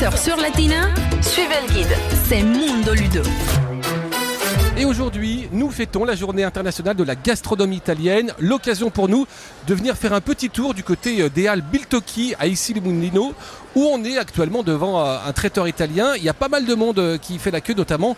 15h 0.00 0.16
sur 0.16 0.36
Latina, 0.38 0.88
suivez 1.20 1.56
le 1.66 1.74
guide. 1.74 1.94
C'est 2.26 2.42
Mundo 2.42 2.94
Ludo. 2.94 3.20
Et 4.78 4.86
aujourd'hui, 4.86 5.46
nous 5.52 5.70
fêtons 5.70 6.06
la 6.06 6.14
journée 6.14 6.42
internationale 6.42 6.96
de 6.96 7.04
la 7.04 7.14
gastronomie 7.14 7.76
italienne. 7.76 8.32
L'occasion 8.38 8.88
pour 8.88 9.10
nous 9.10 9.26
de 9.66 9.74
venir 9.74 9.96
faire 9.96 10.14
un 10.14 10.22
petit 10.22 10.48
tour 10.48 10.72
du 10.72 10.82
côté 10.82 11.20
euh, 11.20 11.28
des 11.28 11.48
Halles 11.48 11.60
Biltocchi 11.60 12.34
à 12.38 12.46
Issy-les-Moulineaux, 12.46 13.34
où 13.74 13.84
on 13.92 14.02
est 14.02 14.16
actuellement 14.16 14.62
devant 14.62 15.04
euh, 15.04 15.18
un 15.26 15.32
traiteur 15.34 15.68
italien. 15.68 16.14
Il 16.16 16.22
y 16.22 16.30
a 16.30 16.34
pas 16.34 16.48
mal 16.48 16.64
de 16.64 16.74
monde 16.74 16.98
euh, 16.98 17.18
qui 17.18 17.38
fait 17.38 17.50
la 17.50 17.60
queue, 17.60 17.74
notamment 17.74 18.16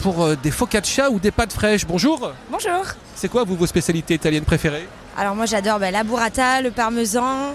pour 0.00 0.36
des 0.36 0.50
focaccia 0.50 1.10
ou 1.10 1.18
des 1.18 1.30
pâtes 1.30 1.54
fraîches. 1.54 1.86
Bonjour. 1.86 2.32
Bonjour. 2.50 2.84
C'est 3.14 3.28
quoi 3.28 3.44
vous, 3.44 3.56
vos 3.56 3.66
spécialités 3.66 4.12
italiennes 4.12 4.44
préférées? 4.44 4.86
Alors 5.18 5.34
moi 5.34 5.46
j'adore 5.46 5.78
bah, 5.78 5.90
la 5.90 6.04
burrata, 6.04 6.60
le 6.60 6.70
parmesan, 6.70 7.54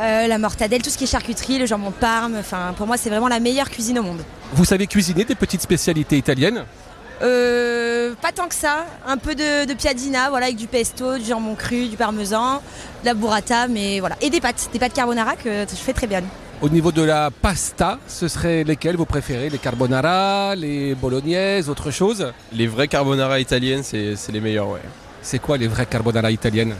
euh, 0.00 0.26
la 0.26 0.38
mortadelle, 0.38 0.82
tout 0.82 0.90
ce 0.90 0.98
qui 0.98 1.04
est 1.04 1.08
charcuterie, 1.08 1.58
le 1.58 1.66
jambon 1.66 1.90
de 1.90 1.94
Parme. 1.94 2.36
Enfin 2.38 2.74
pour 2.76 2.86
moi 2.86 2.96
c'est 2.96 3.08
vraiment 3.08 3.28
la 3.28 3.38
meilleure 3.38 3.70
cuisine 3.70 3.98
au 4.00 4.02
monde. 4.02 4.20
Vous 4.52 4.64
savez 4.64 4.86
cuisiner 4.86 5.24
des 5.24 5.36
petites 5.36 5.62
spécialités 5.62 6.16
italiennes? 6.16 6.64
Euh, 7.22 8.14
pas 8.20 8.32
tant 8.32 8.46
que 8.48 8.54
ça, 8.54 8.86
un 9.06 9.16
peu 9.16 9.34
de, 9.34 9.64
de 9.64 9.74
piadina, 9.74 10.30
voilà 10.30 10.46
avec 10.46 10.56
du 10.56 10.66
pesto, 10.66 11.18
du 11.18 11.24
jambon 11.24 11.54
cru, 11.54 11.86
du 11.86 11.96
parmesan, 11.96 12.62
de 13.02 13.06
la 13.06 13.14
burrata, 13.14 13.68
mais 13.68 14.00
voilà 14.00 14.16
et 14.20 14.30
des 14.30 14.40
pâtes, 14.40 14.68
des 14.72 14.78
pâtes 14.78 14.92
carbonara 14.92 15.36
que 15.36 15.66
je 15.68 15.76
fais 15.76 15.92
très 15.92 16.06
bien. 16.06 16.22
Au 16.60 16.68
niveau 16.68 16.90
de 16.90 17.02
la 17.02 17.30
pasta, 17.30 18.00
ce 18.08 18.26
seraient 18.26 18.64
lesquelles 18.64 18.96
vous 18.96 19.06
préférez? 19.06 19.50
Les 19.50 19.58
carbonara, 19.58 20.56
les 20.56 20.96
bolognaises, 20.96 21.68
autre 21.68 21.92
chose? 21.92 22.32
Les 22.52 22.66
vrais 22.66 22.88
carbonara 22.88 23.38
italiennes, 23.38 23.84
c'est 23.84 24.16
c'est 24.16 24.32
les 24.32 24.40
meilleurs, 24.40 24.68
ouais. 24.68 24.80
C'est 25.30 25.40
quoi 25.40 25.58
les 25.58 25.66
vraies 25.68 25.84
carbonara 25.84 26.30
italiennes 26.30 26.74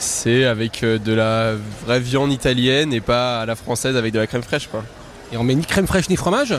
C'est 0.00 0.44
avec 0.44 0.82
euh, 0.82 0.98
de 0.98 1.12
la 1.12 1.52
vraie 1.86 2.00
viande 2.00 2.32
italienne 2.32 2.92
et 2.92 3.00
pas 3.00 3.42
à 3.42 3.46
la 3.46 3.54
française 3.54 3.96
avec 3.96 4.12
de 4.12 4.18
la 4.18 4.26
crème 4.26 4.42
fraîche, 4.42 4.66
quoi. 4.66 4.82
Et 5.32 5.36
on 5.36 5.44
met 5.44 5.54
ni 5.54 5.64
crème 5.64 5.86
fraîche 5.86 6.08
ni 6.08 6.16
fromage 6.16 6.52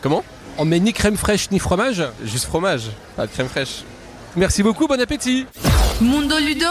Comment 0.00 0.22
On 0.58 0.64
met 0.64 0.78
ni 0.78 0.92
crème 0.92 1.16
fraîche 1.16 1.50
ni 1.50 1.58
fromage 1.58 2.04
Juste 2.24 2.44
fromage, 2.44 2.82
pas 3.16 3.26
de 3.26 3.32
crème 3.32 3.48
fraîche. 3.48 3.82
Merci 4.36 4.62
beaucoup, 4.62 4.86
bon 4.86 5.00
appétit 5.00 5.46
Mundo 6.00 6.36
Ludo, 6.38 6.66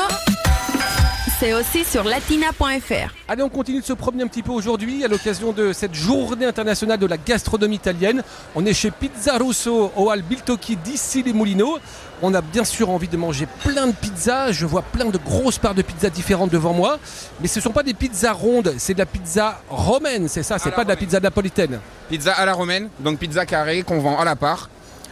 c'est 1.39 1.53
aussi 1.53 1.83
sur 1.83 2.03
latina.fr. 2.03 3.13
Allez, 3.27 3.43
on 3.43 3.49
continue 3.49 3.81
de 3.81 3.85
se 3.85 3.93
promener 3.93 4.23
un 4.23 4.27
petit 4.27 4.43
peu 4.43 4.51
aujourd'hui 4.51 5.03
à 5.03 5.07
l'occasion 5.07 5.51
de 5.51 5.73
cette 5.73 5.93
journée 5.93 6.45
internationale 6.45 6.97
de 6.97 7.05
la 7.05 7.17
gastronomie 7.17 7.75
italienne. 7.75 8.23
On 8.55 8.65
est 8.65 8.73
chez 8.73 8.91
Pizza 8.91 9.37
Russo 9.37 9.91
au 9.95 10.11
Hall 10.11 10.21
Biltocchi 10.21 10.77
d'ici 10.77 11.23
les 11.23 11.33
Moulineaux. 11.33 11.77
On 12.21 12.33
a 12.33 12.41
bien 12.41 12.63
sûr 12.63 12.89
envie 12.89 13.07
de 13.09 13.17
manger 13.17 13.47
plein 13.63 13.87
de 13.87 13.91
pizzas. 13.91 14.51
Je 14.51 14.65
vois 14.65 14.81
plein 14.81 15.05
de 15.05 15.17
grosses 15.17 15.57
parts 15.57 15.75
de 15.75 15.81
pizzas 15.81 16.09
différentes 16.09 16.51
devant 16.51 16.73
moi. 16.73 16.99
Mais 17.41 17.47
ce 17.47 17.59
ne 17.59 17.63
sont 17.63 17.71
pas 17.71 17.83
des 17.83 17.93
pizzas 17.93 18.33
rondes, 18.33 18.73
c'est 18.77 18.93
de 18.93 18.99
la 18.99 19.05
pizza 19.05 19.61
romaine, 19.69 20.27
c'est 20.29 20.43
ça, 20.43 20.57
c'est 20.57 20.71
pas 20.71 20.83
de 20.83 20.89
la 20.89 20.95
pizza 20.95 21.19
napolitaine. 21.19 21.79
Pizza 22.09 22.33
à 22.33 22.45
la 22.45 22.53
romaine, 22.53 22.89
donc 22.99 23.19
pizza 23.19 23.45
carrée 23.45 23.83
qu'on 23.83 23.99
vend 23.99 24.17
à 24.19 24.25
la 24.25 24.35
part. 24.35 24.69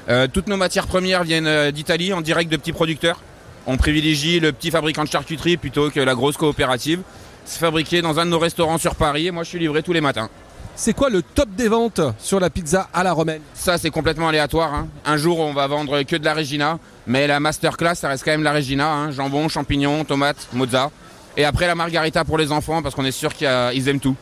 Euh, 0.09 0.27
toutes 0.31 0.47
nos 0.47 0.57
matières 0.57 0.87
premières 0.87 1.23
viennent 1.23 1.47
euh, 1.47 1.71
d'Italie 1.71 2.13
en 2.13 2.21
direct 2.21 2.51
de 2.51 2.57
petits 2.57 2.73
producteurs. 2.73 3.21
On 3.65 3.77
privilégie 3.77 4.39
le 4.39 4.51
petit 4.51 4.71
fabricant 4.71 5.03
de 5.03 5.09
charcuterie 5.09 5.57
plutôt 5.57 5.89
que 5.89 5.99
la 5.99 6.15
grosse 6.15 6.37
coopérative. 6.37 7.01
C'est 7.45 7.59
fabriqué 7.59 8.01
dans 8.01 8.19
un 8.19 8.25
de 8.25 8.31
nos 8.31 8.39
restaurants 8.39 8.77
sur 8.77 8.95
Paris 8.95 9.27
et 9.27 9.31
moi 9.31 9.43
je 9.43 9.49
suis 9.49 9.59
livré 9.59 9.83
tous 9.83 9.93
les 9.93 10.01
matins. 10.01 10.29
C'est 10.75 10.93
quoi 10.93 11.09
le 11.09 11.21
top 11.21 11.49
des 11.55 11.67
ventes 11.67 12.01
sur 12.17 12.39
la 12.39 12.49
pizza 12.49 12.89
à 12.93 13.03
la 13.03 13.13
romaine? 13.13 13.41
Ça 13.53 13.77
c'est 13.77 13.89
complètement 13.89 14.27
aléatoire. 14.29 14.73
hein. 14.73 14.87
Un 15.05 15.17
jour 15.17 15.39
on 15.39 15.53
va 15.53 15.67
vendre 15.67 16.01
que 16.03 16.15
de 16.15 16.25
la 16.25 16.33
Regina, 16.33 16.79
mais 17.07 17.27
la 17.27 17.39
masterclass 17.39 17.95
ça 17.95 18.09
reste 18.09 18.23
quand 18.25 18.31
même 18.31 18.43
la 18.43 18.53
Regina. 18.53 18.91
hein. 18.91 19.11
Jambon, 19.11 19.47
champignons, 19.49 20.03
tomates, 20.03 20.47
mozza. 20.53 20.89
Et 21.37 21.45
après 21.45 21.67
la 21.67 21.75
margarita 21.75 22.25
pour 22.25 22.37
les 22.37 22.51
enfants 22.51 22.81
parce 22.81 22.95
qu'on 22.95 23.05
est 23.05 23.11
sûr 23.11 23.33
qu'ils 23.33 23.47
aiment 23.87 23.99
tout. 23.99 24.15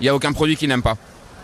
Il 0.00 0.04
n'y 0.04 0.08
a 0.08 0.14
aucun 0.14 0.32
produit 0.32 0.56
qu'ils 0.56 0.68
n'aiment 0.68 0.82
pas. 0.82 0.96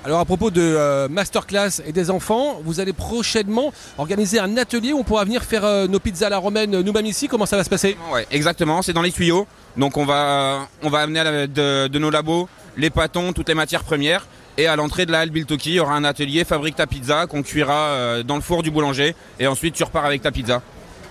Alors 0.05 0.21
à 0.21 0.25
propos 0.25 0.51
de 0.51 0.61
euh, 0.63 1.09
masterclass 1.09 1.83
et 1.85 1.93
des 1.93 2.11
enfants, 2.11 2.61
vous 2.63 2.79
allez 2.79 2.93
prochainement 2.93 3.73
organiser 3.99 4.39
un 4.39 4.57
atelier 4.57 4.93
où 4.93 4.99
on 4.99 5.05
pourra 5.05 5.25
venir 5.25 5.43
faire 5.43 5.65
euh, 5.65 5.89
nos 5.89 5.99
pizzas 5.99 6.29
à 6.29 6.31
la 6.31 6.39
romaine 6.39 6.77
euh, 6.77 6.83
nous-mêmes 6.83 7.07
ici. 7.07 7.27
Comment 7.27 7.47
ça 7.47 7.57
va 7.57 7.65
se 7.65 7.69
passer? 7.69 7.97
Exactement, 8.31 8.81
c'est 8.83 8.93
dans 8.93 9.03
les 9.03 9.11
tuyaux. 9.11 9.47
Donc 9.77 9.97
on 9.97 10.05
va, 10.05 10.69
amener 10.83 11.49
de, 11.49 11.99
nos 11.99 12.11
labos 12.11 12.49
les 12.77 12.91
pâtons, 12.91 13.33
toutes 13.33 13.49
les 13.49 13.55
matières 13.55 13.83
premières. 13.83 14.27
Et 14.57 14.67
à 14.67 14.77
l'entrée 14.77 15.05
de 15.05 15.13
la 15.13 15.21
halle 15.21 15.31
Biltoki, 15.31 15.71
il 15.71 15.75
y 15.75 15.81
aura 15.81 15.95
un 15.95 16.05
atelier 16.05 16.45
fabrique 16.45 16.77
ta 16.77 16.87
pizza 16.87 17.27
qu'on 17.27 17.43
cuira 17.43 18.23
dans 18.25 18.35
le 18.35 18.41
four 18.41 18.63
du 18.63 18.73
boulanger. 18.73 19.15
Et 19.39 19.47
ensuite 19.47 19.75
tu 19.75 19.85
repars 19.85 20.05
avec 20.05 20.23
ta 20.23 20.33
pizza. 20.33 20.63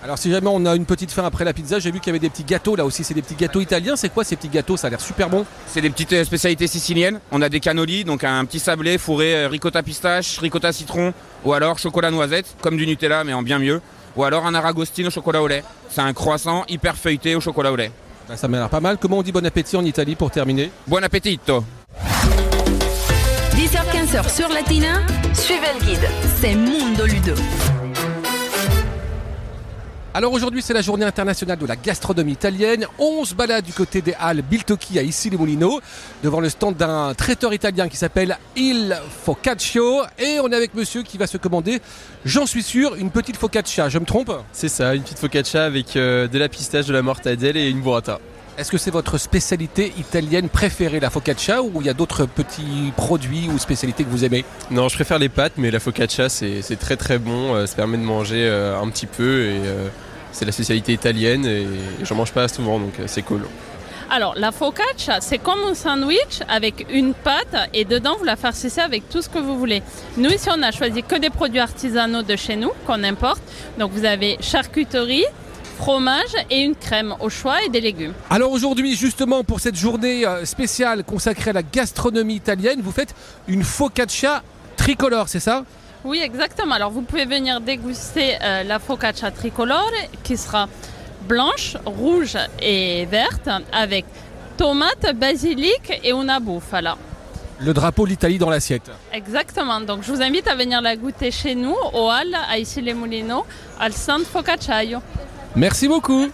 Alors 0.02 0.16
si 0.16 0.30
jamais 0.30 0.46
on 0.48 0.64
a 0.64 0.76
une 0.76 0.86
petite 0.86 1.10
faim 1.10 1.24
après 1.24 1.44
la 1.44 1.52
pizza, 1.52 1.80
j'ai 1.80 1.90
vu 1.90 1.98
qu'il 1.98 2.08
y 2.08 2.10
avait 2.10 2.20
des 2.20 2.30
petits 2.30 2.44
gâteaux 2.44 2.76
là 2.76 2.84
aussi, 2.84 3.02
c'est 3.02 3.14
des 3.14 3.22
petits 3.22 3.34
gâteaux 3.34 3.60
italiens. 3.60 3.96
C'est 3.96 4.10
quoi 4.10 4.22
ces 4.22 4.36
petits 4.36 4.48
gâteaux? 4.48 4.76
Ça 4.76 4.86
a 4.86 4.90
l'air 4.90 5.00
super 5.00 5.28
bon. 5.28 5.44
C'est 5.66 5.80
des 5.80 5.90
petites 5.90 6.12
euh, 6.12 6.24
spécialités 6.24 6.68
siciliennes. 6.68 7.18
On 7.32 7.42
a 7.42 7.48
des 7.48 7.58
cannolis, 7.58 8.04
donc 8.04 8.22
un 8.22 8.44
petit 8.44 8.60
sablé 8.60 8.96
fourré 8.96 9.34
euh, 9.34 9.48
ricotta 9.48 9.82
pistache, 9.82 10.38
ricotta 10.38 10.72
citron, 10.72 11.12
ou 11.44 11.52
alors 11.52 11.78
chocolat 11.78 12.12
noisette, 12.12 12.54
comme 12.60 12.76
du 12.76 12.86
Nutella 12.86 13.24
mais 13.24 13.32
en 13.32 13.42
bien 13.42 13.58
mieux. 13.58 13.80
Ou 14.16 14.22
alors 14.24 14.46
un 14.46 14.54
aragostino 14.54 15.08
au 15.08 15.10
chocolat 15.10 15.42
au 15.42 15.48
lait. 15.48 15.64
C'est 15.90 16.00
un 16.00 16.12
croissant 16.12 16.64
hyper 16.68 16.96
feuilleté 16.96 17.34
au 17.34 17.40
chocolat 17.40 17.72
au 17.72 17.76
lait. 17.76 17.90
Ah, 18.30 18.36
Ça 18.36 18.46
m'a 18.46 18.58
l'air 18.58 18.68
pas 18.68 18.80
mal. 18.80 18.98
Comment 18.98 19.18
on 19.18 19.22
dit 19.22 19.32
bon 19.32 19.44
appétit 19.44 19.76
en 19.76 19.84
Italie 19.84 20.14
pour 20.14 20.30
terminer? 20.30 20.70
Bon 20.86 21.02
appetito 21.02 21.64
10h-15h 23.56 24.32
sur 24.32 24.48
Latina, 24.48 25.00
suivez 25.34 25.66
le 25.80 25.84
guide. 25.84 26.08
C'est 26.40 26.54
Mundo 26.54 27.04
Ludo. 27.04 27.34
Alors 30.18 30.32
aujourd'hui 30.32 30.62
c'est 30.62 30.74
la 30.74 30.82
journée 30.82 31.04
internationale 31.04 31.58
de 31.58 31.64
la 31.64 31.76
gastronomie 31.76 32.32
italienne. 32.32 32.86
On 32.98 33.24
se 33.24 33.36
balade 33.36 33.64
du 33.64 33.72
côté 33.72 34.02
des 34.02 34.14
Halles 34.18 34.42
Biltocchi 34.42 34.98
à 34.98 35.02
Issy-les-Moulineaux, 35.02 35.80
devant 36.24 36.40
le 36.40 36.48
stand 36.48 36.74
d'un 36.74 37.14
traiteur 37.14 37.54
italien 37.54 37.88
qui 37.88 37.96
s'appelle 37.96 38.36
Il 38.56 38.98
Focaccio. 39.24 40.02
Et 40.18 40.40
on 40.42 40.50
est 40.50 40.56
avec 40.56 40.74
monsieur 40.74 41.04
qui 41.04 41.18
va 41.18 41.28
se 41.28 41.36
commander, 41.36 41.80
j'en 42.24 42.46
suis 42.46 42.64
sûr, 42.64 42.96
une 42.96 43.12
petite 43.12 43.36
focaccia. 43.36 43.88
Je 43.88 44.00
me 44.00 44.04
trompe 44.04 44.32
C'est 44.52 44.68
ça, 44.68 44.96
une 44.96 45.02
petite 45.02 45.20
focaccia 45.20 45.64
avec 45.64 45.94
euh, 45.94 46.26
de 46.26 46.36
la 46.36 46.48
pistache, 46.48 46.86
de 46.86 46.92
la 46.92 47.02
mortadelle 47.02 47.56
et 47.56 47.70
une 47.70 47.80
burrata. 47.80 48.18
Est-ce 48.58 48.72
que 48.72 48.78
c'est 48.78 48.90
votre 48.90 49.18
spécialité 49.18 49.92
italienne 49.98 50.48
préférée, 50.48 50.98
la 50.98 51.10
focaccia, 51.10 51.62
ou 51.62 51.80
il 51.80 51.86
y 51.86 51.90
a 51.90 51.94
d'autres 51.94 52.26
petits 52.26 52.92
produits 52.96 53.48
ou 53.54 53.56
spécialités 53.56 54.02
que 54.02 54.10
vous 54.10 54.24
aimez? 54.24 54.44
Non, 54.72 54.88
je 54.88 54.96
préfère 54.96 55.20
les 55.20 55.28
pâtes, 55.28 55.52
mais 55.58 55.70
la 55.70 55.78
focaccia 55.78 56.28
c'est 56.28 56.76
très 56.80 56.96
très 56.96 57.20
bon. 57.20 57.54
euh, 57.54 57.66
ça 57.66 57.76
permet 57.76 57.98
de 57.98 58.02
manger 58.02 58.48
euh, 58.48 58.80
un 58.80 58.88
petit 58.88 59.06
peu 59.06 59.44
et 59.44 59.60
c'est 60.32 60.44
la 60.44 60.52
spécialité 60.52 60.92
italienne 60.92 61.44
et, 61.46 61.66
j'en 62.04 62.14
mange 62.14 62.32
pas 62.32 62.48
souvent 62.48 62.78
donc 62.78 62.98
euh, 62.98 63.04
c'est 63.06 63.22
cool. 63.22 63.42
Alors, 64.10 64.32
la 64.36 64.52
focaccia, 64.52 65.20
c'est 65.20 65.36
comme 65.36 65.58
un 65.70 65.74
sandwich 65.74 66.40
avec 66.48 66.86
une 66.90 67.12
pâte 67.12 67.68
et 67.74 67.84
dedans, 67.84 68.16
vous 68.18 68.24
la 68.24 68.36
farcissez 68.36 68.80
avec 68.80 69.06
tout 69.10 69.20
ce 69.20 69.28
que 69.28 69.38
vous 69.38 69.58
voulez. 69.58 69.82
Nous, 70.16 70.30
ici, 70.30 70.48
on 70.50 70.62
a 70.62 70.70
choisi 70.70 71.02
que 71.02 71.16
des 71.16 71.28
produits 71.28 71.60
artisanaux 71.60 72.22
de 72.22 72.34
chez 72.34 72.56
nous 72.56 72.70
qu'on 72.86 73.04
importe. 73.04 73.42
Donc, 73.78 73.90
vous 73.92 74.06
avez 74.06 74.38
charcuterie, 74.40 75.26
fromage 75.78 76.34
et 76.50 76.62
une 76.62 76.74
crème 76.74 77.14
au 77.20 77.28
choix 77.28 77.62
et 77.62 77.68
des 77.68 77.80
légumes. 77.80 78.14
Alors 78.30 78.50
aujourd'hui, 78.50 78.96
justement, 78.96 79.44
pour 79.44 79.60
cette 79.60 79.76
journée 79.76 80.26
euh, 80.26 80.44
spéciale 80.44 81.04
consacrée 81.04 81.50
à 81.50 81.52
la 81.52 81.62
gastronomie 81.62 82.34
italienne, 82.34 82.80
vous 82.82 82.92
faites 82.92 83.14
une 83.46 83.62
focaccia 83.62 84.42
tricolore, 84.76 85.28
c'est 85.28 85.40
ça? 85.40 85.64
Oui, 86.04 86.20
exactement. 86.22 86.74
Alors, 86.74 86.90
vous 86.90 87.02
pouvez 87.02 87.24
venir 87.24 87.60
déguster 87.60 88.36
euh, 88.42 88.62
la 88.62 88.78
focaccia 88.78 89.30
tricolore 89.30 89.90
qui 90.22 90.36
sera 90.36 90.68
blanche, 91.22 91.76
rouge 91.84 92.36
et 92.60 93.04
verte 93.06 93.48
avec 93.72 94.04
tomate, 94.56 95.14
basilic 95.14 96.00
et 96.02 96.12
una 96.12 96.40
bufala. 96.40 96.96
Le 97.60 97.74
drapeau 97.74 98.04
de 98.04 98.10
l'Italie 98.10 98.38
dans 98.38 98.50
l'assiette. 98.50 98.90
Exactement. 99.12 99.80
Donc, 99.80 100.02
je 100.04 100.12
vous 100.12 100.22
invite 100.22 100.46
à 100.46 100.54
venir 100.54 100.80
la 100.80 100.94
goûter 100.96 101.32
chez 101.32 101.56
nous, 101.56 101.74
au 101.92 102.08
Hall, 102.08 102.34
à 102.48 102.58
Issy-les-Moulineaux, 102.58 103.44
al 103.80 103.92
San 103.92 104.24
Focacciaio. 104.24 105.00
Merci 105.56 105.88
beaucoup. 105.88 106.28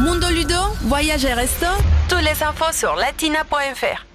Mundo 0.00 0.26
Ludo, 0.30 0.60
voyage 0.82 1.24
et 1.24 1.34
resto, 1.34 1.66
tous 2.08 2.16
les 2.16 2.42
infos 2.42 2.72
sur 2.72 2.96
latina.fr. 2.96 4.09